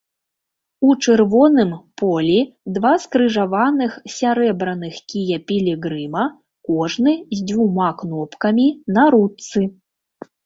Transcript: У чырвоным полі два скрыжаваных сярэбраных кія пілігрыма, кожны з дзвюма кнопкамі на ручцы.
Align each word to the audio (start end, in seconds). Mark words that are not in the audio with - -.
У 0.87 0.93
чырвоным 1.07 1.73
полі 2.01 2.37
два 2.77 2.93
скрыжаваных 3.03 3.91
сярэбраных 4.13 4.97
кія 5.13 5.37
пілігрыма, 5.51 6.23
кожны 6.69 7.13
з 7.35 7.45
дзвюма 7.51 7.89
кнопкамі 7.99 8.65
на 8.97 9.03
ручцы. 9.17 9.61